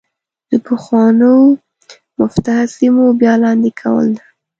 د 0.49 0.51
پخوانو 0.65 1.33
مفتوحه 2.19 2.65
سیمو 2.77 3.05
بیا 3.19 3.33
لاندې 3.43 3.71
کول 3.81 4.07
ده. 4.17 4.25